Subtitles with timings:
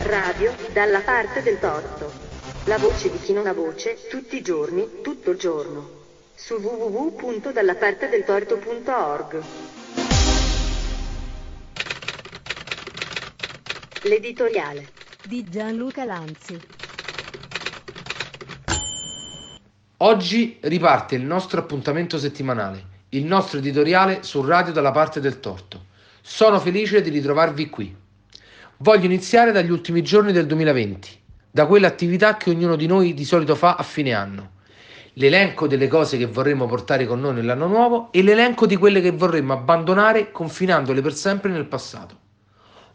[0.00, 2.10] Radio dalla parte del torto.
[2.64, 5.88] La voce di chi non ha voce, tutti i giorni, tutto il giorno.
[6.34, 9.42] Su www.dallapartedeltorto.org.
[14.02, 14.88] L'editoriale
[15.24, 16.60] di Gianluca Lanzi.
[19.98, 25.90] Oggi riparte il nostro appuntamento settimanale, il nostro editoriale su Radio dalla parte del torto.
[26.24, 27.92] Sono felice di ritrovarvi qui.
[28.76, 33.56] Voglio iniziare dagli ultimi giorni del 2020, da quell'attività che ognuno di noi di solito
[33.56, 34.52] fa a fine anno.
[35.14, 39.10] L'elenco delle cose che vorremmo portare con noi nell'anno nuovo e l'elenco di quelle che
[39.10, 42.16] vorremmo abbandonare confinandole per sempre nel passato.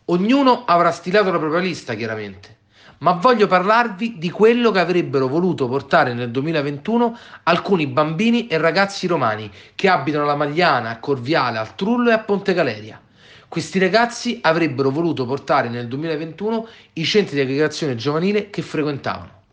[0.06, 2.60] Ognuno avrà stilato la propria lista, chiaramente,
[3.00, 9.06] ma voglio parlarvi di quello che avrebbero voluto portare nel 2021 alcuni bambini e ragazzi
[9.06, 13.02] romani che abitano a Magliana, a Corviale, al Trullo e a Ponte Galeria.
[13.50, 19.44] Questi ragazzi avrebbero voluto portare nel 2021 i centri di aggregazione giovanile che frequentavano.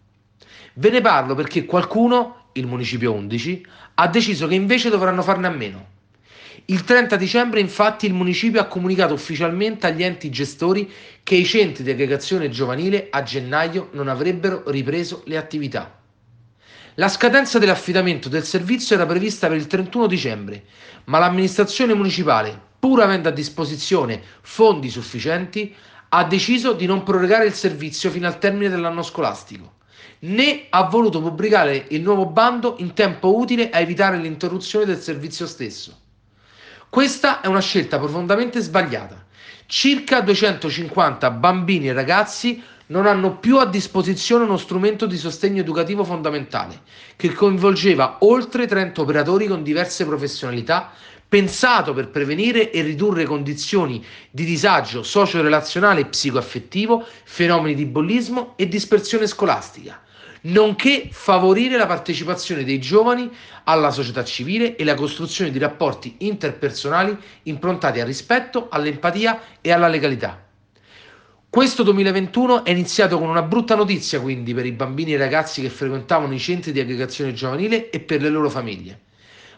[0.74, 3.64] Ve ne parlo perché qualcuno, il Municipio 11,
[3.94, 5.92] ha deciso che invece dovranno farne a meno.
[6.66, 10.90] Il 30 dicembre infatti il Municipio ha comunicato ufficialmente agli enti gestori
[11.22, 16.00] che i centri di aggregazione giovanile a gennaio non avrebbero ripreso le attività.
[16.94, 20.64] La scadenza dell'affidamento del servizio era prevista per il 31 dicembre,
[21.04, 25.74] ma l'amministrazione municipale, pur avendo a disposizione fondi sufficienti,
[26.10, 29.76] ha deciso di non prorogare il servizio fino al termine dell'anno scolastico,
[30.18, 35.46] né ha voluto pubblicare il nuovo bando in tempo utile a evitare l'interruzione del servizio
[35.46, 35.98] stesso.
[36.90, 39.24] Questa è una scelta profondamente sbagliata.
[39.64, 46.04] Circa 250 bambini e ragazzi non hanno più a disposizione uno strumento di sostegno educativo
[46.04, 46.82] fondamentale,
[47.16, 50.92] che coinvolgeva oltre 30 operatori con diverse professionalità
[51.34, 58.68] pensato per prevenire e ridurre condizioni di disagio socio-relazionale e psicoaffettivo, fenomeni di bullismo e
[58.68, 60.00] dispersione scolastica,
[60.42, 63.28] nonché favorire la partecipazione dei giovani
[63.64, 69.88] alla società civile e la costruzione di rapporti interpersonali improntati al rispetto, all'empatia e alla
[69.88, 70.40] legalità.
[71.50, 75.62] Questo 2021 è iniziato con una brutta notizia quindi per i bambini e i ragazzi
[75.62, 79.00] che frequentavano i centri di aggregazione giovanile e per le loro famiglie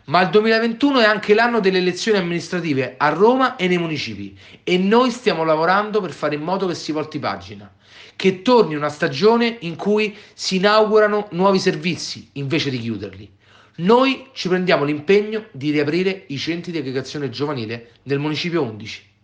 [0.06, 4.78] ma il 2021 è anche l'anno delle elezioni amministrative a Roma e nei municipi e
[4.78, 7.72] noi stiamo lavorando per fare in modo che si volti pagina,
[8.14, 13.34] che torni una stagione in cui si inaugurano nuovi servizi invece di chiuderli.
[13.78, 19.14] Noi ci prendiamo l'impegno di riaprire i centri di aggregazione giovanile nel municipio 11.